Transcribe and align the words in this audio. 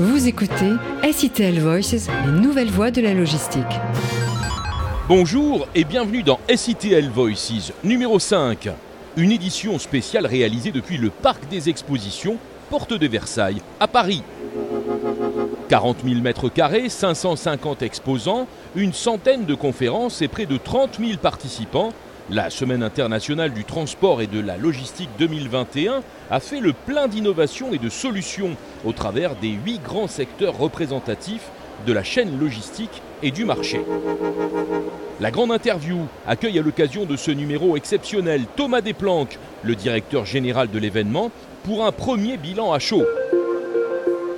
Vous 0.00 0.28
écoutez 0.28 0.74
SITL 1.12 1.58
Voices, 1.58 2.06
les 2.24 2.30
nouvelles 2.30 2.70
voies 2.70 2.92
de 2.92 3.00
la 3.00 3.14
logistique. 3.14 3.64
Bonjour 5.08 5.66
et 5.74 5.82
bienvenue 5.82 6.22
dans 6.22 6.38
SITL 6.54 7.08
Voices 7.08 7.72
numéro 7.82 8.20
5, 8.20 8.68
une 9.16 9.32
édition 9.32 9.76
spéciale 9.80 10.24
réalisée 10.24 10.70
depuis 10.70 10.98
le 10.98 11.10
Parc 11.10 11.48
des 11.48 11.68
Expositions, 11.68 12.36
Porte 12.70 12.92
de 12.92 13.08
Versailles, 13.08 13.60
à 13.80 13.88
Paris. 13.88 14.22
40 15.68 15.96
000 16.04 16.20
mètres 16.20 16.48
carrés, 16.48 16.88
550 16.88 17.82
exposants, 17.82 18.46
une 18.76 18.92
centaine 18.92 19.46
de 19.46 19.56
conférences 19.56 20.22
et 20.22 20.28
près 20.28 20.46
de 20.46 20.58
30 20.58 21.00
000 21.00 21.18
participants 21.20 21.92
la 22.30 22.50
Semaine 22.50 22.82
internationale 22.82 23.52
du 23.52 23.64
transport 23.64 24.20
et 24.20 24.26
de 24.26 24.40
la 24.40 24.56
logistique 24.56 25.08
2021 25.18 26.02
a 26.30 26.40
fait 26.40 26.60
le 26.60 26.72
plein 26.72 27.08
d'innovations 27.08 27.72
et 27.72 27.78
de 27.78 27.88
solutions 27.88 28.50
au 28.84 28.92
travers 28.92 29.34
des 29.36 29.48
huit 29.48 29.80
grands 29.82 30.08
secteurs 30.08 30.58
représentatifs 30.58 31.50
de 31.86 31.92
la 31.92 32.02
chaîne 32.02 32.38
logistique 32.38 33.02
et 33.22 33.30
du 33.30 33.44
marché. 33.44 33.80
La 35.20 35.30
grande 35.30 35.52
interview 35.52 36.06
accueille 36.26 36.58
à 36.58 36.62
l'occasion 36.62 37.06
de 37.06 37.16
ce 37.16 37.30
numéro 37.30 37.76
exceptionnel 37.76 38.42
Thomas 38.56 38.82
Desplanques, 38.82 39.38
le 39.62 39.74
directeur 39.74 40.26
général 40.26 40.70
de 40.70 40.78
l'événement, 40.78 41.30
pour 41.64 41.84
un 41.84 41.92
premier 41.92 42.36
bilan 42.36 42.72
à 42.72 42.78
chaud. 42.78 43.04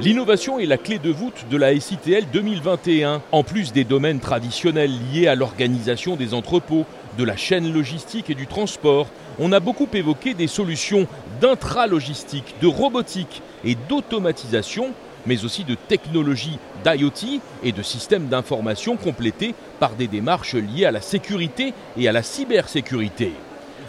L'innovation 0.03 0.59
est 0.59 0.65
la 0.65 0.79
clé 0.79 0.99
de 0.99 1.11
voûte 1.11 1.45
de 1.51 1.59
la 1.59 1.79
SITL 1.79 2.25
2021, 2.33 3.21
en 3.33 3.45
plus 3.45 3.75
des 3.75 3.85
domaines 3.85 4.19
traditionnels 4.19 4.93
liés 5.13 5.27
à 5.27 5.35
l'organisation 5.35 6.17
des 6.17 6.33
entrepôts, 6.33 6.87
de 7.19 7.25
la 7.25 7.37
chaîne 7.37 7.71
logistique 7.71 8.31
et 8.31 8.35
du 8.35 8.47
transport, 8.47 9.09
on 9.39 9.53
a 9.53 9.61
beaucoup 9.61 9.89
évoqué 9.93 10.33
des 10.33 10.47
solutions 10.47 11.07
d'intralogistique, 11.43 12.55
de 12.63 12.67
robotique 12.67 13.43
et 13.63 13.77
d'automatisation, 13.91 14.95
mais 15.27 15.45
aussi 15.45 15.65
de 15.65 15.75
technologies 15.75 16.59
d'IoT 16.83 17.43
et 17.63 17.73
de 17.73 17.83
systèmes 17.83 18.29
d'information 18.29 18.97
complétés 18.97 19.55
par 19.81 19.97
des 19.97 20.09
démarches 20.09 20.55
liées 20.55 20.87
à 20.87 20.93
la 20.93 21.03
sécurité 21.03 21.75
et 21.99 22.09
à 22.09 22.13
la 22.13 22.23
cybersécurité. 22.23 23.33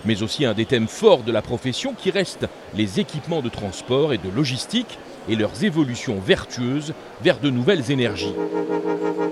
Mais 0.03 0.23
aussi 0.23 0.43
un 0.43 0.53
des 0.53 0.65
thèmes 0.65 0.89
forts 0.89 1.23
de 1.23 1.31
la 1.31 1.41
profession 1.41 1.93
qui 1.93 2.11
reste 2.11 2.47
les 2.75 2.99
équipements 2.99 3.41
de 3.41 3.49
transport 3.49 4.11
et 4.11 4.17
de 4.17 4.29
logistique 4.29 4.97
et 5.29 5.35
leurs 5.35 5.63
évolutions 5.63 6.19
vertueuses 6.19 6.93
vers 7.21 7.39
de 7.39 7.49
nouvelles 7.49 7.91
énergies. 7.91 8.33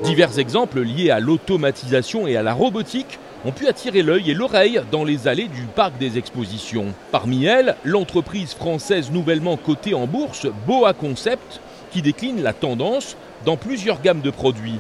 Divers 0.04 0.40
exemples 0.40 0.82
liés 0.82 1.12
à 1.12 1.20
l'automatisation 1.20 2.28
et 2.28 2.38
à 2.38 2.44
la 2.44 2.54
robotique 2.54 3.20
ont 3.46 3.52
pu 3.52 3.68
attirer 3.68 4.02
l'œil 4.02 4.32
et 4.32 4.34
l'oreille 4.34 4.82
dans 4.92 5.04
les 5.04 5.28
allées 5.28 5.48
du 5.48 5.64
parc 5.64 5.98
des 5.98 6.18
expositions. 6.18 6.94
Parmi 7.12 7.46
elles, 7.46 7.76
l'entreprise 7.84 8.54
française 8.54 9.12
nouvellement 9.12 9.58
cotée 9.58 9.94
en 9.94 10.08
bourse, 10.08 10.48
Boa 10.68 10.94
Concept, 10.94 11.62
qui 11.92 12.02
décline 12.02 12.42
la 12.42 12.54
tendance 12.54 13.18
dans 13.46 13.58
plusieurs 13.58 14.02
gammes 14.02 14.22
de 14.22 14.32
produits. 14.32 14.80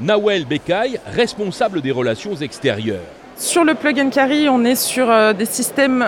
Nawel 0.00 0.46
Bekay, 0.46 0.98
responsable 1.06 1.82
des 1.82 1.92
relations 1.92 2.34
extérieures. 2.36 3.19
Sur 3.40 3.64
le 3.64 3.72
plug 3.72 3.98
and 3.98 4.10
carry, 4.10 4.50
on 4.50 4.64
est 4.66 4.74
sur 4.74 5.10
euh, 5.10 5.32
des 5.32 5.46
systèmes 5.46 6.04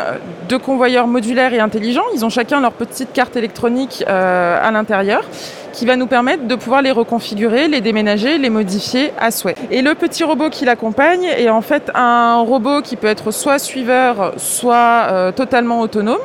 de 0.51 0.57
convoyeurs 0.59 1.07
modulaires 1.07 1.55
et 1.55 1.61
intelligents. 1.61 2.05
Ils 2.15 2.27
ont 2.27 2.29
chacun 2.29 2.61
leur 2.61 2.73
petite 2.73 3.15
carte 3.15 3.37
électronique 3.37 4.05
euh, 4.07 4.59
à 4.63 4.71
l'intérieur 4.71 5.25
qui 5.73 5.87
va 5.87 5.97
nous 5.97 6.07
permettre 6.07 6.47
de 6.47 6.55
pouvoir 6.55 6.83
les 6.83 6.91
reconfigurer, 6.91 7.69
les 7.69 7.81
déménager, 7.81 8.37
les 8.37 8.51
modifier 8.51 9.15
à 9.19 9.31
souhait. 9.31 9.55
Et 9.71 9.81
le 9.81 9.95
petit 9.95 10.25
robot 10.25 10.51
qui 10.51 10.67
l'accompagne 10.67 11.25
est 11.25 11.49
en 11.49 11.63
fait 11.63 11.91
un 11.95 12.43
robot 12.43 12.83
qui 12.83 12.97
peut 12.97 13.07
être 13.07 13.31
soit 13.31 13.59
suiveur, 13.59 14.35
soit 14.37 15.07
euh, 15.11 15.33
totalement 15.33 15.81
autonome 15.81 16.19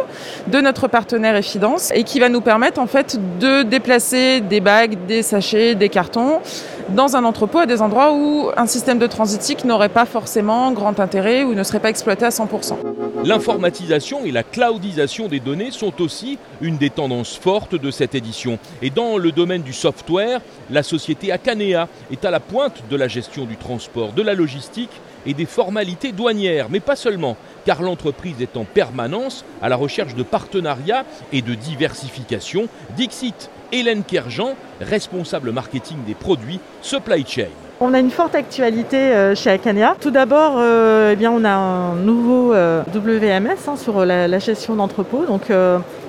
de 0.48 0.60
notre 0.60 0.90
partenaire 0.90 1.38
Effidence 1.38 1.92
et 1.96 2.04
qui 2.04 2.20
va 2.20 2.28
nous 2.28 2.42
permettre 2.42 2.82
en 2.82 2.88
fait 2.88 3.18
de 3.40 3.64
déplacer 3.64 4.42
des 4.42 4.60
bagues, 4.60 4.98
des 5.08 5.22
sachets, 5.22 5.76
des 5.76 5.88
cartons 5.88 6.42
dans 6.90 7.16
un 7.16 7.24
entrepôt 7.24 7.60
à 7.60 7.66
des 7.66 7.82
endroits 7.82 8.14
où 8.14 8.50
un 8.56 8.66
système 8.66 9.00
de 9.00 9.08
transitique 9.08 9.66
n'aurait 9.66 9.90
pas 9.90 10.06
forcément 10.06 10.72
grand 10.72 11.00
intérêt 11.00 11.44
ou 11.44 11.54
ne 11.54 11.64
serait 11.64 11.80
pas 11.80 11.90
exploité 11.90 12.26
à 12.26 12.30
100%. 12.30 12.76
L'informatisation 13.24 14.24
et 14.26 14.32
la 14.32 14.44
cloudisation 14.44 15.28
des 15.28 15.40
données 15.40 15.72
sont 15.72 16.02
aussi 16.02 16.38
une 16.62 16.78
des 16.78 16.90
tendances 16.90 17.36
fortes 17.36 17.76
de 17.76 17.92
cette 17.92 18.16
édition. 18.16 18.60
Et 18.82 18.90
dans 18.90 19.18
le 19.18 19.32
domaine 19.32 19.64
du 19.64 19.74
software, 19.74 20.42
la 20.70 20.84
société 20.84 21.32
Akanea 21.32 21.88
est 22.12 22.26
à 22.26 22.32
la 22.32 22.40
pointe 22.40 22.84
de 22.90 22.96
la 22.96 23.08
gestion 23.08 23.46
du 23.46 23.58
transport, 23.58 24.14
de 24.14 24.22
la 24.22 24.34
logistique 24.34 24.92
et 25.26 25.34
des 25.34 25.46
formalités 25.46 26.12
douanières, 26.14 26.68
mais 26.70 26.80
pas 26.80 26.96
seulement, 26.96 27.36
car 27.68 27.84
l'entreprise 27.84 28.42
est 28.42 28.56
en 28.56 28.64
permanence 28.64 29.44
à 29.62 29.68
la 29.68 29.76
recherche 29.76 30.16
de 30.16 30.24
partenariats 30.24 31.04
et 31.34 31.42
de 31.42 31.54
diversification. 31.54 32.70
Dixit 32.96 33.50
Hélène 33.74 34.04
Kerjean, 34.04 34.56
responsable 34.80 35.52
marketing 35.52 35.98
des 36.08 36.14
produits 36.14 36.62
Supply 36.82 37.26
Chain. 37.28 37.50
On 37.82 37.94
a 37.94 38.00
une 38.00 38.10
forte 38.10 38.36
actualité 38.36 38.96
euh, 38.96 39.36
chez 39.36 39.50
Akanea. 39.50 39.98
Tout 40.00 40.12
d'abord, 40.12 40.54
euh, 40.56 41.12
eh 41.12 41.18
bien, 41.18 41.30
on 41.30 41.44
a 41.44 41.52
un 41.52 41.96
nouveau 41.96 42.54
euh, 42.54 42.84
WMS 42.96 43.68
hein, 43.68 43.76
sur 43.76 44.06
la, 44.06 44.40
gestion 44.40 44.76
d'entrepôt, 44.76 45.26
donc 45.26 45.52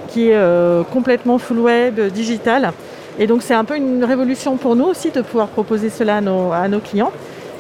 qui 0.07 0.29
est 0.29 0.85
complètement 0.93 1.39
full 1.39 1.59
web, 1.59 2.01
digital. 2.13 2.73
Et 3.19 3.27
donc 3.27 3.43
c'est 3.43 3.55
un 3.55 3.65
peu 3.65 3.77
une 3.77 4.05
révolution 4.05 4.57
pour 4.57 4.77
nous 4.77 4.85
aussi 4.85 5.11
de 5.11 5.23
pouvoir 5.23 5.49
proposer 5.49 5.91
cela 5.91 6.19
à 6.19 6.69
nos, 6.69 6.79
clients. 6.79 7.11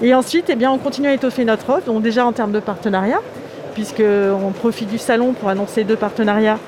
Et 0.02 0.14
ensuite, 0.14 0.44
eh 0.48 0.54
bien, 0.54 0.70
on 0.70 0.78
continue 0.78 1.08
à 1.08 1.14
étoffer 1.14 1.44
notre 1.44 1.68
offre, 1.70 1.86
donc 1.86 2.02
déjà 2.02 2.24
en 2.24 2.32
termes 2.32 2.52
de 2.52 2.60
partenariat, 2.60 3.20
puisqu'on 3.78 4.50
profite 4.50 4.88
du 4.88 4.98
salon 4.98 5.34
pour 5.34 5.50
annoncer 5.50 5.84
deux 5.84 5.94
partenariats 5.94 6.58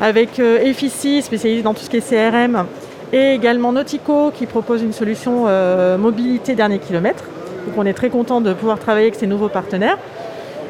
avec 0.00 0.38
Effici, 0.38 1.20
spécialisé 1.20 1.60
dans 1.62 1.74
tout 1.74 1.82
ce 1.82 1.90
qui 1.90 1.98
est 1.98 2.00
CRM, 2.00 2.64
et 3.12 3.32
également 3.34 3.72
Nautico 3.72 4.30
qui 4.30 4.46
propose 4.46 4.82
une 4.82 4.94
solution 4.94 5.44
euh, 5.46 5.98
mobilité 5.98 6.54
dernier 6.54 6.78
kilomètre. 6.78 7.24
Donc 7.66 7.76
on 7.76 7.84
est 7.84 7.92
très 7.92 8.08
content 8.08 8.40
de 8.40 8.54
pouvoir 8.54 8.78
travailler 8.78 9.08
avec 9.08 9.18
ces 9.18 9.26
nouveaux 9.26 9.50
partenaires. 9.50 9.98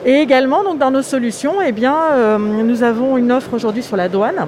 Et 0.04 0.14
également 0.14 0.74
dans 0.74 0.90
nos 0.90 1.02
solutions, 1.02 1.54
eh 1.64 1.72
euh, 1.80 2.38
nous 2.38 2.82
avons 2.82 3.16
une 3.16 3.30
offre 3.30 3.54
aujourd'hui 3.54 3.84
sur 3.84 3.96
la 3.96 4.08
douane. 4.08 4.46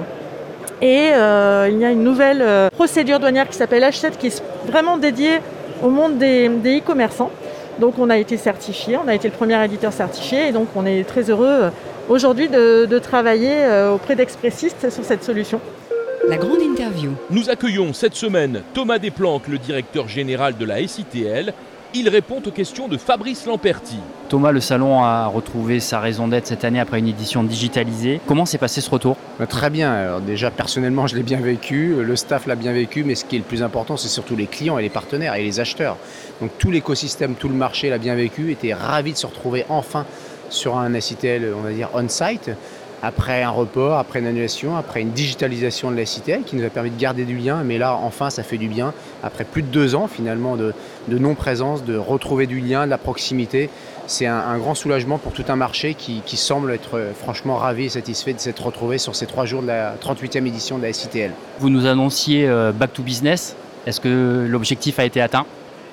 Et 0.81 1.11
euh, 1.13 1.69
il 1.71 1.79
y 1.79 1.85
a 1.85 1.91
une 1.91 2.03
nouvelle 2.03 2.43
procédure 2.71 3.19
douanière 3.19 3.47
qui 3.47 3.55
s'appelle 3.55 3.83
H7 3.83 4.17
qui 4.17 4.27
est 4.27 4.43
vraiment 4.65 4.97
dédiée 4.97 5.39
au 5.81 5.89
monde 5.89 6.17
des 6.17 6.49
e-commerçants. 6.65 7.31
Donc 7.81 7.99
on 7.99 8.09
a 8.09 8.17
été 8.17 8.37
certifié, 8.37 8.95
on 8.95 9.07
a 9.09 9.15
été 9.15 9.27
le 9.27 9.33
premier 9.33 9.61
éditeur 9.65 9.91
certifié 9.91 10.47
et 10.47 10.51
donc 10.53 10.67
on 10.77 10.85
est 10.85 11.03
très 11.03 11.29
heureux 11.29 11.71
aujourd'hui 12.07 12.47
de, 12.47 12.85
de 12.85 12.99
travailler 12.99 13.55
auprès 13.93 14.15
d'expressistes 14.15 14.89
sur 14.89 15.03
cette 15.03 15.23
solution. 15.23 15.59
La 16.29 16.37
grande 16.37 16.61
interview. 16.61 17.11
Nous 17.31 17.49
accueillons 17.49 17.93
cette 17.93 18.13
semaine 18.13 18.61
Thomas 18.75 18.99
Desplanques, 18.99 19.47
le 19.47 19.57
directeur 19.57 20.07
général 20.07 20.55
de 20.55 20.65
la 20.65 20.87
SITL. 20.87 21.53
Il 21.93 22.07
répond 22.07 22.41
aux 22.45 22.51
questions 22.51 22.87
de 22.87 22.95
Fabrice 22.95 23.45
Lamperti. 23.45 23.97
Thomas, 24.29 24.53
le 24.53 24.61
salon 24.61 25.03
a 25.03 25.25
retrouvé 25.25 25.81
sa 25.81 25.99
raison 25.99 26.29
d'être 26.29 26.47
cette 26.47 26.63
année 26.63 26.79
après 26.79 26.99
une 26.99 27.07
édition 27.09 27.43
digitalisée. 27.43 28.21
Comment 28.27 28.45
s'est 28.45 28.57
passé 28.57 28.79
ce 28.79 28.89
retour? 28.89 29.17
Bah, 29.37 29.45
Très 29.45 29.69
bien. 29.69 29.91
Alors 29.91 30.21
déjà, 30.21 30.51
personnellement, 30.51 31.05
je 31.07 31.17
l'ai 31.17 31.23
bien 31.23 31.41
vécu. 31.41 32.01
Le 32.01 32.15
staff 32.15 32.47
l'a 32.47 32.55
bien 32.55 32.71
vécu. 32.71 33.03
Mais 33.03 33.15
ce 33.15 33.25
qui 33.25 33.35
est 33.35 33.39
le 33.39 33.43
plus 33.43 33.61
important, 33.61 33.97
c'est 33.97 34.07
surtout 34.07 34.37
les 34.37 34.47
clients 34.47 34.77
et 34.77 34.83
les 34.83 34.89
partenaires 34.89 35.35
et 35.35 35.43
les 35.43 35.59
acheteurs. 35.59 35.97
Donc 36.39 36.51
tout 36.57 36.71
l'écosystème, 36.71 37.35
tout 37.35 37.49
le 37.49 37.55
marché 37.55 37.89
l'a 37.89 37.97
bien 37.97 38.15
vécu. 38.15 38.51
Était 38.51 38.73
ravi 38.73 39.11
de 39.11 39.17
se 39.17 39.27
retrouver 39.27 39.65
enfin 39.67 40.05
sur 40.49 40.77
un 40.77 40.97
SITL, 40.97 41.53
on 41.57 41.61
va 41.61 41.71
dire, 41.71 41.89
on-site 41.93 42.51
après 43.03 43.43
un 43.43 43.49
report, 43.49 43.97
après 43.97 44.19
une 44.19 44.27
annulation, 44.27 44.77
après 44.77 45.01
une 45.01 45.11
digitalisation 45.11 45.91
de 45.91 45.97
la 45.97 46.05
CITL 46.05 46.43
qui 46.43 46.55
nous 46.55 46.65
a 46.65 46.69
permis 46.69 46.91
de 46.91 46.99
garder 46.99 47.25
du 47.25 47.35
lien. 47.37 47.63
Mais 47.63 47.77
là, 47.77 47.95
enfin, 47.95 48.29
ça 48.29 48.43
fait 48.43 48.57
du 48.57 48.67
bien. 48.67 48.93
Après 49.23 49.43
plus 49.43 49.63
de 49.63 49.67
deux 49.67 49.95
ans, 49.95 50.07
finalement, 50.07 50.55
de, 50.55 50.73
non-présence, 51.09 51.83
de 51.83 51.97
retrouver 51.97 52.47
du 52.47 52.59
lien, 52.59 52.85
de 52.85 52.89
la 52.89 52.97
proximité. 52.97 53.69
C'est 54.07 54.27
un, 54.27 54.57
grand 54.57 54.75
soulagement 54.75 55.17
pour 55.17 55.31
tout 55.31 55.45
un 55.47 55.55
marché 55.55 55.93
qui, 55.93 56.21
semble 56.37 56.71
être 56.71 56.97
euh, 56.97 57.13
franchement 57.13 57.55
ravi 57.55 57.85
et 57.85 57.89
satisfait 57.89 58.33
de 58.33 58.39
s'être 58.39 58.65
retrouvé 58.65 58.97
sur 58.97 59.15
ces 59.15 59.25
trois 59.25 59.45
jours 59.45 59.61
de 59.61 59.67
la 59.67 59.95
38e 59.95 60.45
édition 60.45 60.77
de 60.77 60.83
la 60.83 60.91
SITL. 60.91 61.31
Vous 61.59 61.69
nous 61.69 61.85
annonciez 61.85 62.47
euh, 62.47 62.71
Back 62.71 62.93
to 62.93 63.03
Business. 63.03 63.55
Est-ce 63.85 64.01
que 64.01 64.45
l'objectif 64.49 64.99
a 64.99 65.05
été 65.05 65.21
atteint? 65.21 65.45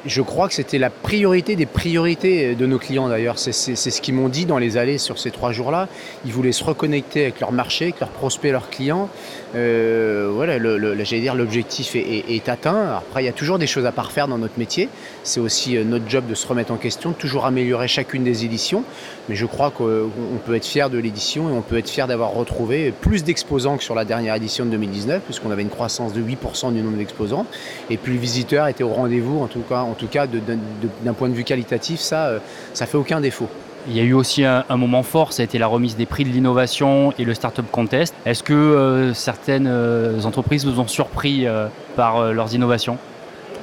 Je 0.06 0.23
crois 0.23 0.49
que 0.49 0.55
c'était 0.55 0.79
la 0.79 0.91
priorité 0.91 1.56
des 1.56 1.67
priorités 1.67 2.55
de 2.55 2.67
nos 2.67 2.79
clients 2.79 3.09
d'ailleurs. 3.09 3.39
C'est 3.39 3.53
ce 3.53 4.00
qu'ils 4.00 4.15
m'ont 4.15 4.29
dit 4.29 4.47
dans 4.47 4.59
les 4.59 4.77
allées 4.77 4.99
sur 4.99 5.19
ces 5.19 5.31
trois 5.31 5.53
jours-là. 5.53 5.89
Ils 6.25 6.33
voulaient 6.33 6.53
se 6.53 6.65
reconnecter 6.65 7.23
avec 7.23 7.41
leur 7.41 7.53
marché, 7.53 7.87
avec 7.87 8.00
leurs 8.00 8.11
prospects, 8.11 8.50
leurs 8.50 8.71
clients. 8.71 9.09
Euh, 9.55 10.31
voilà, 10.33 10.59
j'allais 11.05 11.21
dire 11.21 11.35
l'objectif 11.35 11.97
est, 11.97 12.49
atteint. 12.49 12.97
Après, 12.97 13.23
il 13.23 13.27
y 13.27 13.31
a 13.31 13.33
toujours 13.33 13.59
des 13.59 13.67
choses 13.67 13.87
à 13.87 13.93
parfaire 13.93 14.29
dans 14.29 14.39
notre 14.39 14.59
métier. 14.59 14.89
C'est 15.25 15.41
aussi 15.41 15.77
euh, 15.77 15.85
notre 15.85 16.09
job 16.09 16.27
de 16.27 16.35
se 16.35 16.47
remettre 16.47 16.73
en 16.73 16.77
question, 16.77 17.11
de 17.11 17.15
toujours 17.15 17.47
améliorer 17.47 17.89
chacune 17.89 18.25
des 18.25 18.45
éditions. 18.45 18.85
Mais 19.29 19.35
je 19.35 19.47
crois 19.47 19.71
qu'on 19.71 20.11
peut 20.47 20.55
être 20.55 20.67
fier 20.67 20.91
de 20.91 20.99
l'édition 20.99 21.50
et 21.50 21.53
on 21.53 21.62
peut 21.62 21.79
être 21.79 21.91
fier 21.91 22.06
d'avoir 22.06 22.33
retrouvé 22.33 22.93
plus 22.93 23.25
d'exposants 23.25 23.77
que 23.77 23.85
sur 23.85 23.95
la 23.95 24.05
dernière 24.05 24.35
édition 24.35 24.65
de 24.65 24.71
2019, 24.71 25.23
puisqu'on 25.23 25.50
avait 25.50 25.62
une 25.62 25.69
croissance 25.69 26.12
de 26.12 26.23
8% 26.23 26.73
du 26.73 26.83
nombre 26.83 26.97
d'exposants. 26.97 27.47
Et 27.91 27.97
puis 27.97 28.12
le 28.12 28.19
visiteur 28.19 28.69
était 28.69 28.85
au 28.85 28.93
rendez-vous, 28.93 29.41
en 29.41 29.47
tout 29.47 29.62
cas, 29.69 29.83
en 29.90 29.94
tout 29.94 30.06
cas 30.06 30.26
d'un 30.26 31.12
point 31.12 31.29
de 31.29 31.35
vue 31.35 31.44
qualitatif, 31.44 32.00
ça, 32.00 32.26
euh, 32.26 32.38
ça 32.75 32.87
fait 32.87 32.96
aucun 32.99 33.20
défaut. 33.20 33.49
Il 33.87 33.96
y 33.96 34.00
a 34.00 34.02
eu 34.02 34.12
aussi 34.12 34.44
un, 34.44 34.64
moment 34.76 35.02
fort, 35.02 35.32
ça 35.32 35.43
a 35.43 35.44
été 35.44 35.56
la 35.56 35.67
remise 35.67 35.96
des 35.96 36.05
prix 36.05 36.25
de 36.25 36.29
l'innovation 36.29 37.14
et 37.19 37.25
le 37.25 37.32
Startup 37.32 37.64
Contest. 37.70 38.14
Est-ce 38.26 38.43
que 38.43 38.52
euh, 38.52 39.14
certaines 39.14 39.67
euh, 39.67 40.23
entreprises 40.25 40.67
vous 40.67 40.79
ont 40.79 40.87
surpris 40.87 41.46
euh, 41.46 41.69
par 41.96 42.32
leurs 42.35 42.55
innovations? 42.55 42.99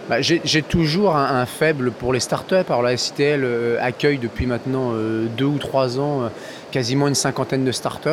Bah, 0.09 0.21
J'ai 0.21 0.63
toujours 0.63 1.15
un, 1.15 1.45
faible 1.45 1.91
pour 1.91 2.11
les 2.11 2.19
startups. 2.19 2.55
Alors 2.69 2.81
la 2.81 2.97
SITL 2.97 3.45
accueille 3.79 4.17
depuis 4.17 4.47
maintenant 4.47 4.93
deux 5.35 5.45
ou 5.45 5.57
trois 5.57 5.99
ans 5.99 6.29
quasiment 6.71 7.07
une 7.07 7.15
cinquantaine 7.15 7.65
de 7.65 7.71
startups. 7.71 8.09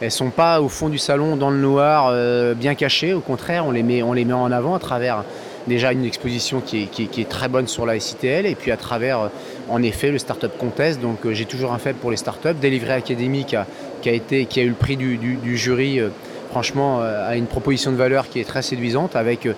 Elles 0.00 0.06
ne 0.06 0.08
sont 0.08 0.30
pas 0.30 0.60
au 0.60 0.68
fond 0.68 0.88
du 0.88 0.98
salon 0.98 1.36
dans 1.36 1.50
le 1.50 1.58
noir, 1.58 2.14
bien 2.54 2.76
cachées. 2.76 3.12
Au 3.12 3.20
contraire, 3.20 3.66
on 3.66 3.72
les 3.72 3.82
met, 3.82 4.04
on 4.04 4.12
les 4.12 4.24
met 4.24 4.34
en 4.34 4.52
avant 4.52 4.76
à 4.76 4.78
travers 4.78 5.24
déjà 5.66 5.92
une 5.92 6.04
exposition 6.04 6.60
qui 6.60 6.88
est, 6.98 7.28
très 7.28 7.48
bonne 7.48 7.66
sur 7.66 7.86
la 7.86 7.98
SITL 7.98 8.46
et 8.46 8.54
puis 8.54 8.70
à 8.70 8.76
travers 8.76 9.30
en 9.68 9.82
effet 9.82 10.10
le 10.10 10.18
Startup 10.18 10.50
Contest. 10.56 11.00
Donc 11.00 11.24
euh, 11.26 11.32
j'ai 11.32 11.44
toujours 11.44 11.72
un 11.72 11.78
faible 11.78 11.98
pour 11.98 12.10
les 12.10 12.16
startups. 12.16 12.54
Délivré 12.60 12.92
Academy 12.92 13.44
qui 13.44 13.56
a, 13.56 13.66
été, 14.04 14.46
qui 14.46 14.60
a 14.60 14.62
eu 14.62 14.68
le 14.68 14.74
prix 14.74 14.96
du, 14.96 15.16
du 15.16 15.56
jury 15.56 16.00
euh, 16.00 16.08
franchement, 16.50 17.00
euh, 17.00 17.28
a 17.28 17.36
une 17.36 17.46
proposition 17.46 17.92
de 17.92 17.96
valeur 17.96 18.28
qui 18.28 18.40
est 18.40 18.44
très 18.44 18.62
séduisante 18.62 19.16
avec, 19.16 19.46
euh, 19.46 19.54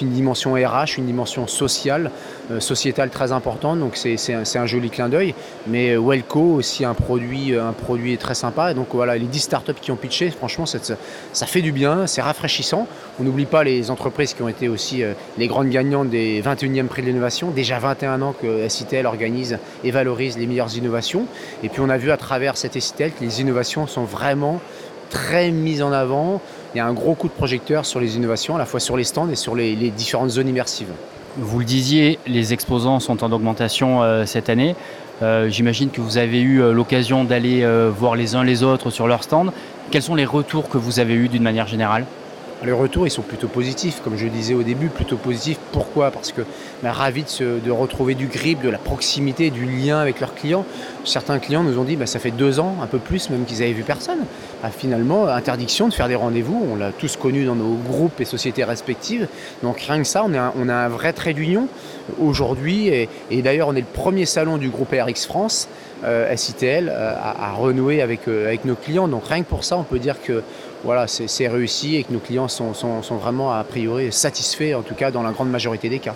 une 0.00 0.10
dimension 0.10 0.54
RH, 0.54 0.98
une 0.98 1.06
dimension 1.06 1.46
sociale, 1.46 2.10
euh, 2.50 2.60
sociétale 2.60 3.10
très 3.10 3.32
importante. 3.32 3.80
Donc 3.80 3.96
c'est 3.96 4.16
un, 4.32 4.66
joli 4.66 4.90
clin 4.90 5.08
d'œil. 5.08 5.34
Mais 5.66 5.96
Welco 5.96 6.40
aussi 6.40 6.84
un 6.84 6.94
produit, 6.94 7.54
un 7.54 7.74
très 8.18 8.34
sympa. 8.34 8.74
Donc 8.74 8.88
voilà, 8.92 9.16
les 9.16 9.26
10 9.26 9.40
startups 9.40 9.72
qui 9.80 9.90
ont 9.90 9.96
pitché, 9.96 10.30
franchement, 10.30 10.66
ça, 10.66 10.78
ça 11.32 11.46
fait 11.46 11.62
du 11.62 11.72
bien, 11.72 12.06
c'est 12.06 12.22
rafraîchissant. 12.22 12.86
On 13.20 13.24
n'oublie 13.24 13.46
pas 13.46 13.64
les 13.64 13.90
entreprises 13.90 14.34
qui 14.34 14.42
ont 14.42 14.48
été 14.48 14.68
aussi 14.68 15.02
les 15.36 15.46
grandes 15.46 15.70
gagnantes 15.70 16.10
des 16.10 16.42
21e 16.42 16.86
prix 16.86 17.02
de 17.02 17.08
l'innovation. 17.08 17.50
Déjà 17.50 17.78
21 17.78 18.22
ans 18.22 18.34
que 18.40 18.68
SITL 18.68 19.06
organise 19.06 19.58
et 19.84 19.90
valorise 19.90 20.38
les 20.38 20.46
meilleures 20.46 20.76
innovations. 20.76 21.26
Et 21.62 21.68
puis 21.68 21.80
on 21.80 21.88
a 21.88 21.96
vu 21.96 22.10
à 22.10 22.16
travers 22.16 22.56
cette 22.56 22.78
SITL 22.78 23.12
que 23.12 23.24
les 23.24 23.40
innovations 23.40 23.86
sont 23.86 24.04
vraiment 24.04 24.60
très 25.08 25.50
mise 25.50 25.82
en 25.82 25.92
avant. 25.92 26.40
Il 26.74 26.78
y 26.78 26.80
a 26.80 26.86
un 26.86 26.92
gros 26.92 27.14
coup 27.14 27.28
de 27.28 27.32
projecteur 27.32 27.86
sur 27.86 28.00
les 28.00 28.16
innovations, 28.16 28.56
à 28.56 28.58
la 28.58 28.66
fois 28.66 28.80
sur 28.80 28.96
les 28.96 29.04
stands 29.04 29.28
et 29.30 29.36
sur 29.36 29.54
les, 29.54 29.74
différentes 29.90 30.30
zones 30.30 30.48
immersives. 30.48 30.92
Vous 31.36 31.58
le 31.58 31.64
disiez, 31.64 32.18
les 32.26 32.52
exposants 32.52 33.00
sont 33.00 33.22
en 33.22 33.32
augmentation 33.32 34.02
euh, 34.02 34.26
cette 34.26 34.48
année. 34.48 34.74
Euh, 35.22 35.48
j'imagine 35.48 35.90
que 35.90 36.00
vous 36.00 36.18
avez 36.18 36.40
eu 36.40 36.60
euh, 36.60 36.72
l'occasion 36.72 37.24
d'aller 37.24 37.66
voir 37.90 38.16
les 38.16 38.34
uns 38.34 38.44
les 38.44 38.62
autres 38.62 38.90
sur 38.90 39.06
leur 39.06 39.22
stand. 39.22 39.52
Quels 39.90 40.02
sont 40.02 40.14
les 40.14 40.24
retours 40.24 40.68
que 40.68 40.78
vous 40.78 41.00
avez 41.00 41.14
eus 41.14 41.28
d'une 41.28 41.42
manière 41.42 41.66
générale? 41.66 42.04
Les 42.64 42.72
retours, 42.72 43.06
ils 43.06 43.10
sont 43.10 43.22
plutôt 43.22 43.46
positifs, 43.46 44.00
comme 44.02 44.16
je 44.16 44.26
disais 44.26 44.52
au 44.52 44.64
début, 44.64 44.88
plutôt 44.88 45.16
positifs. 45.16 45.58
Pourquoi? 45.70 46.10
Parce 46.10 46.32
que 46.32 46.42
ben, 46.82 46.90
ravis 46.90 47.24
de, 47.40 47.70
retrouver 47.70 48.16
du 48.16 48.26
grip, 48.26 48.60
de 48.62 48.68
la 48.68 48.78
proximité, 48.78 49.50
du 49.50 49.64
lien 49.64 50.00
avec 50.00 50.18
leurs 50.18 50.34
clients. 50.34 50.66
Certains 51.04 51.38
clients 51.38 51.62
nous 51.62 51.78
ont 51.78 51.84
dit, 51.84 51.94
ben, 51.94 52.06
ça 52.06 52.18
fait 52.18 52.32
deux 52.32 52.58
ans, 52.58 52.74
un 52.82 52.86
peu 52.86 52.98
plus, 52.98 53.30
même 53.30 53.44
qu'ils 53.44 53.62
avaient 53.62 53.72
vu 53.72 53.84
personne. 53.84 54.18
Ben, 54.62 54.70
finalement, 54.70 55.28
interdiction 55.28 55.86
de 55.86 55.94
faire 55.94 56.08
des 56.08 56.16
rendez-vous. 56.16 56.66
On 56.72 56.76
l'a 56.76 56.90
tous 56.90 57.16
connu 57.16 57.44
dans 57.44 57.54
nos 57.54 57.74
groupes 57.74 58.20
et 58.20 58.24
sociétés 58.24 58.64
respectives. 58.64 59.28
Donc 59.62 59.80
rien 59.80 59.98
que 59.98 60.06
ça, 60.06 60.24
on 60.24 60.34
a, 60.34 60.74
un 60.74 60.88
vrai 60.88 61.12
trait 61.12 61.32
d'union 61.32 61.68
aujourd'hui. 62.18 62.88
Et, 62.88 63.42
d'ailleurs, 63.42 63.68
on 63.68 63.76
est 63.76 63.80
le 63.80 63.86
premier 63.86 64.26
salon 64.26 64.56
du 64.56 64.68
groupe 64.68 64.92
RX 64.92 65.26
France, 65.26 65.68
euh, 66.02 66.34
SITL, 66.34 66.88
euh, 66.88 67.14
à, 67.16 67.52
renouer 67.52 68.02
avec, 68.02 68.26
euh, 68.26 68.48
avec 68.48 68.64
nos 68.64 68.74
clients. 68.74 69.06
Donc 69.06 69.28
rien 69.28 69.42
que 69.42 69.48
pour 69.48 69.62
ça, 69.62 69.76
on 69.76 69.84
peut 69.84 70.00
dire 70.00 70.16
que 70.20 70.42
voilà, 70.82 71.06
c'est 71.06 71.48
réussi 71.48 71.96
et 71.96 72.02
que 72.02 72.12
nos 72.12 72.20
clients 72.20 72.48
sont, 72.48 72.72
vraiment 73.10 73.52
a 73.52 73.62
priori 73.62 74.12
satisfaits, 74.12 74.74
en 74.74 74.82
tout 74.82 74.94
cas 74.94 75.12
dans 75.12 75.22
la 75.22 75.30
grande 75.30 75.50
majorité 75.50 75.88
des 75.88 75.98
cas. 76.00 76.14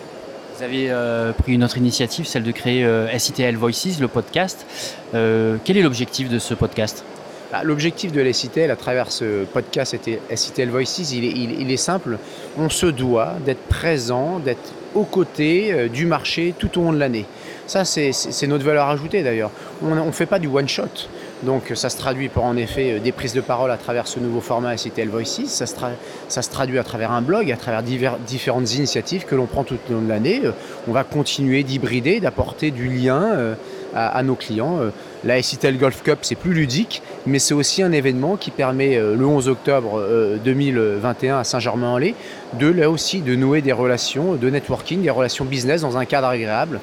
Vous 0.56 0.64
avez 0.64 0.92
pris 1.38 1.54
une 1.54 1.64
autre 1.64 1.78
initiative, 1.78 2.26
celle 2.26 2.44
de 2.44 2.52
créer 2.52 2.86
SITL 3.18 3.56
Voices, 3.56 3.98
le 4.00 4.06
podcast. 4.06 4.64
Quel 5.12 5.76
est 5.76 5.82
l'objectif 5.82 6.28
de 6.28 6.38
ce 6.38 6.54
podcast? 6.54 7.04
Bah, 7.52 7.62
L'objectif 7.62 8.10
de 8.10 8.20
l'SITL 8.20 8.70
à 8.70 8.76
travers 8.76 9.12
ce 9.12 9.44
podcast 9.44 9.96
SITL 10.34 10.68
Voices, 10.70 11.12
il 11.12 11.70
est, 11.70 11.76
simple. 11.76 12.18
On 12.58 12.68
se 12.68 12.86
doit 12.86 13.34
d'être 13.44 13.62
présent, 13.68 14.40
d'être 14.40 14.72
aux 14.94 15.04
côtés 15.04 15.88
du 15.88 16.06
marché 16.06 16.54
tout 16.58 16.78
au 16.78 16.82
long 16.82 16.92
de 16.92 16.98
l'année. 16.98 17.26
Ça, 17.66 17.84
c'est 17.84 18.46
notre 18.46 18.64
valeur 18.64 18.88
ajoutée 18.88 19.22
d'ailleurs. 19.22 19.50
On 19.82 19.94
ne 19.94 20.10
fait 20.10 20.26
pas 20.26 20.38
du 20.38 20.48
one-shot. 20.48 21.08
Donc 21.42 21.72
ça 21.74 21.90
se 21.90 21.96
traduit 21.96 22.28
par 22.28 22.44
en 22.44 22.56
effet 22.56 22.92
euh, 22.92 22.98
des 23.00 23.10
prises 23.10 23.32
de 23.32 23.40
parole 23.40 23.70
à 23.70 23.76
travers 23.76 24.06
ce 24.06 24.20
nouveau 24.20 24.40
format 24.40 24.76
SITL 24.76 25.08
Voices, 25.08 25.46
ça 25.46 25.66
se, 25.66 26.50
traduit 26.50 26.78
à 26.78 26.84
travers 26.84 27.10
un 27.10 27.20
blog, 27.20 27.50
à 27.50 27.56
travers 27.56 27.82
différentes 27.82 28.74
initiatives 28.74 29.24
que 29.24 29.34
l'on 29.34 29.46
prend 29.46 29.64
tout 29.64 29.76
au 29.90 29.92
long 29.92 30.02
de 30.02 30.08
l'année. 30.08 30.42
Euh, 30.44 30.52
on 30.86 30.92
va 30.92 31.02
continuer 31.02 31.64
d'hybrider, 31.64 32.20
d'apporter 32.20 32.70
du 32.70 32.88
lien 32.88 33.32
euh, 33.34 33.54
à, 33.94 34.22
nos 34.22 34.34
clients. 34.34 34.78
La 35.24 35.40
SITL 35.40 35.76
Golf 35.78 36.02
Cup, 36.02 36.20
c'est 36.22 36.34
plus 36.34 36.52
ludique, 36.52 37.02
mais 37.26 37.38
c'est 37.38 37.54
aussi 37.54 37.82
un 37.82 37.92
événement 37.92 38.36
qui 38.36 38.50
permet 38.50 38.98
le 38.98 39.24
11 39.24 39.48
octobre 39.48 40.02
2021 40.44 41.38
à 41.38 41.44
Saint-Germain-en-Laye 41.44 42.14
de 42.58 42.66
là 42.66 42.90
aussi 42.90 43.20
de 43.20 43.34
nouer 43.34 43.62
des 43.62 43.72
relations 43.72 44.34
de 44.34 44.50
networking, 44.50 45.02
des 45.02 45.10
relations 45.10 45.44
business 45.44 45.80
dans 45.82 45.96
un 45.96 46.04
cadre 46.04 46.28
agréable. 46.28 46.80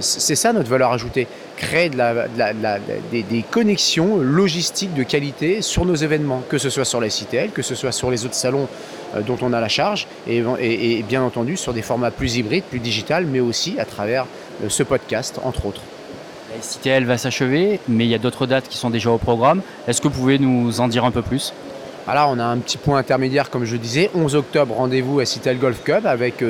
C'est 0.00 0.36
ça 0.36 0.52
notre 0.52 0.70
valeur 0.70 0.92
ajoutée 0.92 1.26
créer 1.62 1.90
des, 1.90 3.44
connexions 3.50 4.18
logistiques 4.18 4.94
de 4.94 5.02
qualité 5.04 5.62
sur 5.62 5.84
nos 5.84 5.94
événements, 5.94 6.42
que 6.48 6.58
ce 6.58 6.70
soit 6.70 6.84
sur 6.84 7.00
la 7.00 7.08
CITL, 7.08 7.50
que 7.50 7.62
ce 7.62 7.74
soit 7.74 7.92
sur 7.92 8.10
les 8.10 8.24
autres 8.24 8.34
salons 8.34 8.68
euh, 9.14 9.20
dont 9.20 9.38
on 9.42 9.52
a 9.52 9.60
la 9.60 9.68
charge, 9.68 10.06
et, 10.26 10.42
et, 10.60 11.02
bien 11.02 11.22
entendu 11.22 11.56
sur 11.56 11.72
des 11.72 11.82
formats 11.82 12.10
plus 12.10 12.36
hybrides, 12.36 12.64
plus 12.64 12.80
digital, 12.80 13.26
mais 13.26 13.40
aussi 13.40 13.76
à 13.78 13.84
travers 13.84 14.26
euh, 14.64 14.68
ce 14.68 14.82
podcast, 14.82 15.38
entre 15.44 15.66
autres. 15.66 15.82
La 16.54 16.60
CITL 16.60 17.04
va 17.04 17.16
s'achever, 17.16 17.80
mais 17.88 18.04
il 18.04 18.10
y 18.10 18.14
a 18.14 18.18
d'autres 18.18 18.46
dates 18.46 18.68
qui 18.68 18.76
sont 18.76 18.90
déjà 18.90 19.10
au 19.10 19.18
programme. 19.18 19.62
Est-ce 19.88 20.02
que 20.02 20.08
vous 20.08 20.14
pouvez 20.14 20.38
nous 20.38 20.80
en 20.80 20.88
dire 20.88 21.04
un 21.04 21.10
peu 21.10 21.22
plus? 21.22 21.54
Alors, 22.06 22.30
on 22.30 22.38
a 22.38 22.44
un 22.44 22.58
petit 22.58 22.76
point 22.76 22.98
intermédiaire, 22.98 23.48
comme 23.48 23.64
je 23.64 23.76
disais. 23.76 24.10
11 24.14 24.34
octobre, 24.34 24.74
rendez-vous 24.74 25.20
à 25.20 25.24
CITL 25.24 25.58
Golf 25.58 25.82
Cup 25.82 26.04
avec 26.04 26.44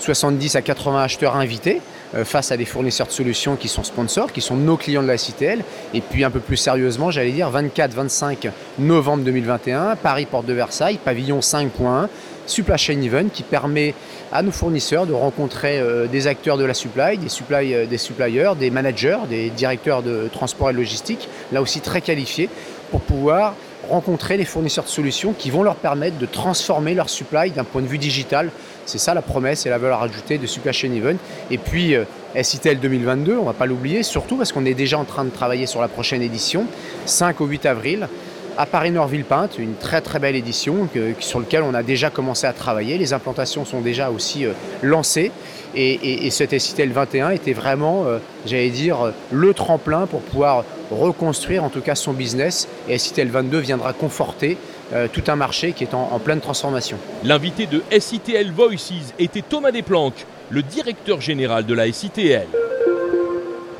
70 0.00 0.54
euh, 0.54 0.58
à 0.58 0.62
80 0.62 1.02
acheteurs 1.02 1.36
invités. 1.36 1.80
Euh, 2.14 2.24
face 2.24 2.52
à 2.52 2.56
des 2.56 2.64
fournisseurs 2.64 3.08
de 3.08 3.12
solutions 3.12 3.56
qui 3.56 3.66
sont 3.66 3.82
sponsors, 3.82 4.32
qui 4.32 4.40
sont 4.40 4.56
nos 4.56 4.76
clients 4.76 5.02
de 5.02 5.08
la 5.08 5.16
CTL. 5.16 5.64
Et 5.94 6.00
puis 6.00 6.22
un 6.22 6.30
peu 6.30 6.38
plus 6.38 6.56
sérieusement, 6.56 7.10
j'allais 7.10 7.32
dire 7.32 7.50
24-25 7.50 8.50
novembre 8.78 9.24
2021, 9.24 9.96
Paris 9.96 10.26
Porte 10.26 10.46
de 10.46 10.52
Versailles, 10.52 10.98
pavillon 11.04 11.40
5.1, 11.40 12.06
Supply 12.46 12.78
Chain 12.78 13.00
Event 13.02 13.28
qui 13.32 13.42
permet 13.42 13.94
à 14.32 14.42
nos 14.42 14.50
fournisseurs 14.50 15.06
de 15.06 15.12
rencontrer 15.12 15.78
euh, 15.78 16.06
des 16.06 16.26
acteurs 16.26 16.58
de 16.58 16.64
la 16.64 16.74
supply, 16.74 17.18
des, 17.18 17.28
supply, 17.28 17.74
euh, 17.74 17.86
des 17.86 17.98
suppliers, 17.98 18.52
des 18.58 18.70
managers, 18.70 19.18
des 19.28 19.50
directeurs 19.50 20.02
de 20.02 20.28
transport 20.32 20.70
et 20.70 20.72
logistique, 20.72 21.28
là 21.52 21.62
aussi 21.62 21.80
très 21.80 22.00
qualifiés, 22.00 22.48
pour 22.90 23.00
pouvoir 23.00 23.54
rencontrer 23.88 24.36
les 24.36 24.44
fournisseurs 24.44 24.84
de 24.84 24.88
solutions 24.88 25.34
qui 25.36 25.50
vont 25.50 25.62
leur 25.62 25.76
permettre 25.76 26.18
de 26.18 26.26
transformer 26.26 26.94
leur 26.94 27.10
supply 27.10 27.50
d'un 27.50 27.64
point 27.64 27.82
de 27.82 27.86
vue 27.86 27.98
digital. 27.98 28.50
C'est 28.86 28.98
ça 28.98 29.14
la 29.14 29.22
promesse 29.22 29.66
et 29.66 29.70
la 29.70 29.78
valeur 29.78 30.02
ajoutée 30.02 30.38
de 30.38 30.46
Supply 30.46 30.72
Chain 30.72 30.92
Event. 30.92 31.16
Et 31.50 31.58
puis 31.58 31.94
euh, 31.94 32.04
SITL 32.40 32.80
2022, 32.80 33.36
on 33.36 33.40
ne 33.40 33.46
va 33.46 33.52
pas 33.52 33.66
l'oublier, 33.66 34.02
surtout 34.02 34.36
parce 34.36 34.52
qu'on 34.52 34.64
est 34.64 34.74
déjà 34.74 34.98
en 34.98 35.04
train 35.04 35.24
de 35.24 35.30
travailler 35.30 35.66
sur 35.66 35.80
la 35.80 35.88
prochaine 35.88 36.22
édition, 36.22 36.66
5 37.06 37.40
au 37.40 37.46
8 37.46 37.66
avril 37.66 38.08
à 38.56 38.66
Paris-Nord-Villepinte, 38.66 39.58
une 39.58 39.74
très 39.74 40.00
très 40.00 40.18
belle 40.18 40.36
édition 40.36 40.88
sur 41.20 41.40
laquelle 41.40 41.62
on 41.62 41.74
a 41.74 41.82
déjà 41.82 42.10
commencé 42.10 42.46
à 42.46 42.52
travailler. 42.52 42.98
Les 42.98 43.12
implantations 43.12 43.64
sont 43.64 43.80
déjà 43.80 44.10
aussi 44.10 44.46
euh, 44.46 44.52
lancées 44.82 45.32
et, 45.76 46.30
cet 46.30 46.56
SITL 46.58 46.90
21 46.90 47.30
était 47.30 47.52
vraiment, 47.52 48.04
euh, 48.06 48.18
j'allais 48.46 48.70
dire, 48.70 49.12
le 49.32 49.54
tremplin 49.54 50.06
pour 50.06 50.20
pouvoir 50.20 50.64
reconstruire 50.90 51.64
en 51.64 51.68
tout 51.68 51.80
cas 51.80 51.94
son 51.94 52.12
business 52.12 52.68
et 52.88 52.98
SITL 52.98 53.28
22 53.28 53.58
viendra 53.58 53.92
conforter 53.92 54.56
euh, 54.92 55.08
tout 55.12 55.24
un 55.28 55.36
marché 55.36 55.72
qui 55.72 55.84
est 55.84 55.94
en, 55.94 56.10
en 56.12 56.18
pleine 56.18 56.40
transformation. 56.40 56.96
L'invité 57.24 57.66
de 57.66 57.82
SITL 57.98 58.52
Voices 58.52 59.14
était 59.18 59.42
Thomas 59.42 59.72
Desplanques, 59.72 60.26
le 60.50 60.62
directeur 60.62 61.20
général 61.20 61.66
de 61.66 61.74
la 61.74 61.90
SITL. 61.90 62.46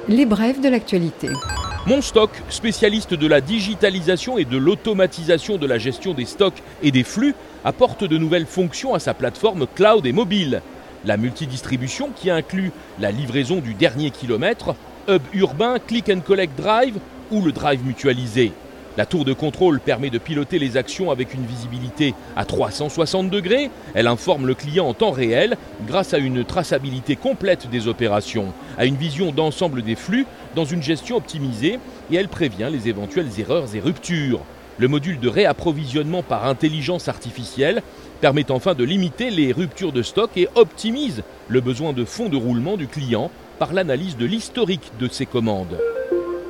Les 0.08 0.26
brèves 0.26 0.60
de 0.60 0.68
l'actualité. 0.68 1.28
Monstock, 1.86 2.30
spécialiste 2.48 3.12
de 3.12 3.26
la 3.26 3.42
digitalisation 3.42 4.38
et 4.38 4.46
de 4.46 4.56
l'automatisation 4.56 5.58
de 5.58 5.66
la 5.66 5.76
gestion 5.76 6.14
des 6.14 6.24
stocks 6.24 6.62
et 6.82 6.90
des 6.90 7.04
flux, 7.04 7.34
apporte 7.62 8.04
de 8.04 8.16
nouvelles 8.16 8.46
fonctions 8.46 8.94
à 8.94 8.98
sa 8.98 9.12
plateforme 9.12 9.66
cloud 9.66 10.06
et 10.06 10.12
mobile. 10.12 10.62
La 11.04 11.18
multidistribution 11.18 12.08
qui 12.16 12.30
inclut 12.30 12.72
la 12.98 13.10
livraison 13.10 13.56
du 13.56 13.74
dernier 13.74 14.10
kilomètre, 14.10 14.74
hub 15.08 15.20
urbain, 15.34 15.78
click 15.78 16.08
and 16.08 16.20
collect 16.20 16.58
drive 16.58 16.94
ou 17.30 17.42
le 17.42 17.52
drive 17.52 17.84
mutualisé. 17.84 18.52
La 18.96 19.06
tour 19.06 19.24
de 19.24 19.32
contrôle 19.32 19.80
permet 19.80 20.10
de 20.10 20.18
piloter 20.18 20.60
les 20.60 20.76
actions 20.76 21.10
avec 21.10 21.34
une 21.34 21.44
visibilité 21.44 22.14
à 22.36 22.44
360 22.44 23.28
degrés. 23.28 23.70
Elle 23.94 24.06
informe 24.06 24.46
le 24.46 24.54
client 24.54 24.86
en 24.86 24.94
temps 24.94 25.10
réel 25.10 25.56
grâce 25.84 26.14
à 26.14 26.18
une 26.18 26.44
traçabilité 26.44 27.16
complète 27.16 27.68
des 27.68 27.88
opérations, 27.88 28.52
à 28.78 28.86
une 28.86 28.94
vision 28.94 29.32
d'ensemble 29.32 29.82
des 29.82 29.96
flux 29.96 30.26
dans 30.54 30.64
une 30.64 30.82
gestion 30.82 31.16
optimisée 31.16 31.80
et 32.12 32.14
elle 32.14 32.28
prévient 32.28 32.68
les 32.70 32.88
éventuelles 32.88 33.40
erreurs 33.40 33.74
et 33.74 33.80
ruptures. 33.80 34.42
Le 34.78 34.86
module 34.86 35.18
de 35.18 35.28
réapprovisionnement 35.28 36.22
par 36.22 36.46
intelligence 36.46 37.08
artificielle 37.08 37.82
permet 38.20 38.52
enfin 38.52 38.74
de 38.74 38.84
limiter 38.84 39.30
les 39.30 39.50
ruptures 39.50 39.92
de 39.92 40.02
stock 40.02 40.30
et 40.36 40.48
optimise 40.54 41.24
le 41.48 41.60
besoin 41.60 41.92
de 41.92 42.04
fonds 42.04 42.28
de 42.28 42.36
roulement 42.36 42.76
du 42.76 42.86
client 42.86 43.32
par 43.58 43.72
l'analyse 43.72 44.16
de 44.16 44.26
l'historique 44.26 44.92
de 45.00 45.08
ses 45.08 45.26
commandes. 45.26 45.78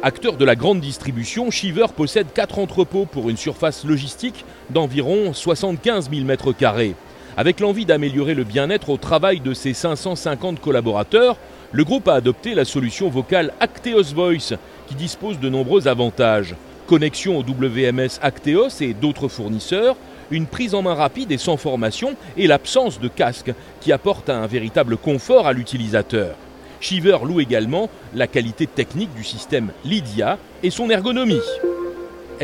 Acteur 0.07 0.37
de 0.37 0.45
la 0.45 0.55
grande 0.55 0.81
distribution, 0.81 1.51
Shiver 1.51 1.87
possède 1.97 2.27
4 2.35 2.59
entrepôts 2.59 3.07
pour 3.07 3.31
une 3.31 3.39
surface 3.39 3.87
logistique 3.87 4.45
d'environ 4.69 5.33
75 5.33 6.11
000 6.11 6.27
m2. 6.27 6.93
Avec 7.39 7.59
l'envie 7.59 7.87
d'améliorer 7.87 8.35
le 8.35 8.45
bien-être 8.45 8.91
au 8.91 8.99
travail 8.99 9.41
de 9.41 9.55
ses 9.55 9.73
550 9.73 10.61
collaborateurs, 10.61 11.39
le 11.73 11.85
groupe 11.85 12.07
a 12.09 12.17
adopté 12.17 12.55
la 12.55 12.67
solution 12.67 13.09
vocale 13.09 13.55
Acteos 13.61 14.13
Voice, 14.15 14.59
qui 14.89 14.95
dispose 14.95 15.41
de 15.41 15.49
nombreux 15.49 15.89
avantages. 15.89 16.55
Connexion 16.87 17.39
au 17.39 17.43
WMS 17.43 18.19
Acteos 18.21 18.83
et 18.83 18.93
d'autres 18.93 19.29
fournisseurs, 19.29 19.97
une 20.31 20.47
prise 20.47 20.75
en 20.75 20.83
main 20.83 20.93
rapide 20.93 21.33
et 21.33 21.39
sans 21.39 21.57
formation 21.57 22.15
et 22.37 22.47
l'absence 22.47 23.01
de 23.01 23.09
casque 23.09 23.55
qui 23.81 23.91
apporte 23.91 24.29
un 24.29 24.47
véritable 24.47 24.99
confort 24.99 25.47
à 25.47 25.55
l'utilisateur. 25.55 26.37
Shiver 26.85 27.17
loue 27.25 27.41
également 27.41 27.89
la 28.15 28.27
qualité 28.27 28.67
technique 28.67 29.15
du 29.15 29.25
système 29.25 29.73
Lydia 29.87 30.39
et 30.63 30.69
son 30.69 30.91
ergonomie. 30.91 31.41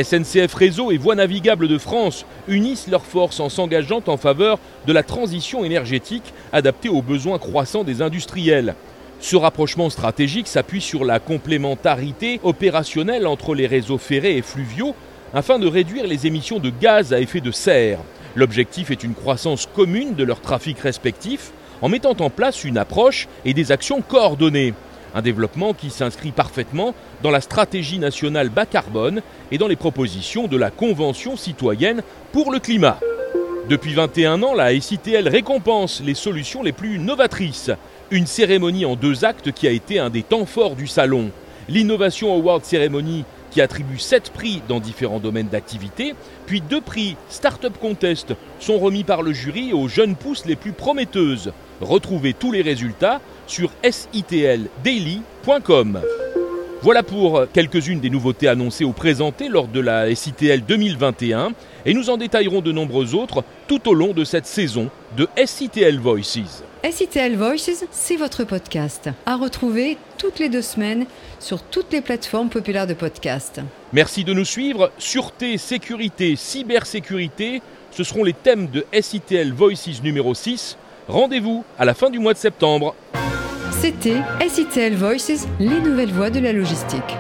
SNCF 0.03 0.55
Réseau 0.55 0.91
et 0.91 0.97
Voies 0.97 1.15
navigables 1.15 1.69
de 1.69 1.77
France 1.77 2.25
unissent 2.49 2.89
leurs 2.89 3.05
forces 3.05 3.39
en 3.39 3.51
s'engageant 3.51 4.03
en 4.07 4.17
faveur 4.17 4.59
de 4.87 4.95
la 4.95 5.03
transition 5.03 5.63
énergétique 5.63 6.33
adaptée 6.53 6.89
aux 6.89 7.03
besoins 7.03 7.39
croissants 7.39 7.85
des 7.85 8.01
industriels. 8.01 8.77
Ce 9.21 9.37
rapprochement 9.37 9.91
stratégique 9.91 10.49
s'appuie 10.49 10.81
sur 10.81 11.05
la 11.05 11.19
complémentarité 11.19 12.41
opérationnelle 12.43 13.27
entre 13.27 13.55
les 13.55 13.67
réseaux 13.67 13.99
ferrés 13.99 14.39
et 14.39 14.43
fluviaux 14.43 14.95
afin 15.35 15.59
de 15.59 15.67
réduire 15.67 16.07
les 16.07 16.27
émissions 16.27 16.61
de 16.61 16.71
gaz 16.71 17.13
à 17.13 17.21
effet 17.21 17.43
de 17.43 17.51
serre. 17.51 17.99
L'objectif 18.37 18.91
est 18.91 19.05
une 19.05 19.15
croissance 19.15 19.67
commune 19.67 20.15
de 20.15 20.25
leurs 20.25 20.41
trafics 20.41 20.79
respectifs 20.79 21.53
en 21.83 21.89
mettant 21.89 22.17
en 22.21 22.31
place 22.31 22.65
une 22.65 22.79
approche 22.79 23.29
et 23.45 23.55
des 23.55 23.73
actions 23.73 24.03
coordonnées. 24.03 24.75
Un 25.15 25.23
développement 25.23 25.75
qui 25.75 25.91
s'inscrit 25.91 26.31
parfaitement 26.31 26.95
dans 27.23 27.31
la 27.31 27.41
stratégie 27.41 27.99
nationale 27.99 28.49
bas 28.49 28.67
carbone 28.67 29.23
et 29.51 29.59
dans 29.59 29.67
les 29.67 29.77
propositions 29.77 30.47
de 30.47 30.57
la 30.57 30.71
Convention 30.71 31.37
citoyenne 31.37 32.03
pour 32.33 32.53
le 32.53 32.61
climat. 32.61 32.99
Depuis 33.69 33.95
21 33.95 34.43
ans, 34.43 34.55
la 34.55 34.79
SITL 34.81 35.29
récompense 35.29 36.03
les 36.05 36.15
solutions 36.15 36.63
les 36.63 36.73
plus 36.73 36.99
novatrices. 36.99 37.71
Une 38.11 38.27
cérémonie 38.27 38.85
en 38.85 38.97
deux 38.97 39.25
actes 39.25 39.53
qui 39.53 39.69
a 39.69 39.71
été 39.71 39.99
un 39.99 40.11
des 40.11 40.23
temps 40.23 40.47
forts 40.47 40.77
du 40.77 40.87
salon. 40.87 41.31
L'Innovation 41.69 42.35
Award 42.35 42.65
Ceremony 42.65 43.25
qui 43.51 43.61
attribue 43.61 43.99
7 43.99 44.31
prix 44.31 44.63
dans 44.69 44.81
différents 44.81 45.21
domaines 45.21 45.49
d'activité, 45.49 46.15
puis 46.47 46.61
deux 46.61 46.81
prix 46.81 47.17
Startup 47.29 47.77
Contest 47.79 48.35
sont 48.59 48.79
remis 48.79 49.05
par 49.05 49.23
le 49.23 49.33
jury 49.33 49.73
aux 49.73 49.87
jeunes 49.89 50.17
pousses 50.17 50.47
les 50.47 50.57
plus 50.57 50.73
prometteuses. 50.73 51.53
Retrouvez 51.81 52.35
tous 52.35 52.51
les 52.53 52.63
résultats 52.63 53.21
sur 53.47 53.71
sitldaily.com. 53.83 56.01
Voilà 56.83 57.03
pour 57.03 57.43
quelques-unes 57.53 58.01
des 58.01 58.09
nouveautés 58.09 58.49
annoncées 58.49 58.87
ou 58.87 58.93
présentées 58.93 59.51
lors 59.51 59.69
de 59.69 59.81
la 59.81 60.15
SITL 60.15 60.63
2021 60.67 61.53
et 61.85 61.93
nous 61.93 62.09
en 62.09 62.17
détaillerons 62.17 62.63
de 62.63 62.73
nombreuses 62.73 63.15
autres 63.15 63.45
tout 63.69 63.87
au 63.87 63.93
long 63.93 64.15
de 64.15 64.25
cette 64.25 64.47
saison 64.47 64.89
de 65.15 65.29
SITL 65.45 65.99
Voices. 65.99 66.63
SITL 66.91 67.37
Voices, 67.37 67.85
c'est 67.91 68.17
votre 68.17 68.45
podcast. 68.45 69.11
À 69.27 69.37
retrouver 69.37 69.99
toutes 70.17 70.39
les 70.39 70.49
deux 70.49 70.63
semaines 70.63 71.05
sur 71.39 71.63
toutes 71.63 71.93
les 71.93 72.01
plateformes 72.01 72.49
populaires 72.49 72.87
de 72.87 72.95
podcast. 72.95 73.61
Merci 73.93 74.25
de 74.25 74.33
nous 74.33 74.47
suivre. 74.47 74.91
Sûreté, 74.97 75.59
sécurité, 75.59 76.35
cybersécurité, 76.35 77.61
ce 77.91 78.05
seront 78.05 78.25
les 78.25 78.33
thèmes 78.33 78.69
de 78.69 78.87
SITL 78.99 79.53
Voices 79.53 80.03
numéro 80.03 80.33
6. 80.33 80.79
Rendez-vous 81.09 81.63
à 81.79 81.85
la 81.85 81.93
fin 81.93 82.09
du 82.09 82.19
mois 82.19 82.33
de 82.33 82.39
septembre. 82.39 82.95
C'était 83.81 84.21
SITL 84.47 84.95
Voices, 84.95 85.49
les 85.59 85.81
nouvelles 85.81 86.13
voies 86.13 86.29
de 86.29 86.39
la 86.39 86.53
logistique. 86.53 87.17